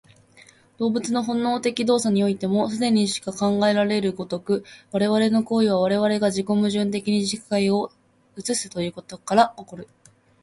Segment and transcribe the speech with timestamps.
[0.79, 7.91] 動物の本能的動作においても、既にしか考えられる如く、我々の行為は我々が自己矛盾的に世界を
[8.35, 9.87] 映すということから起こる。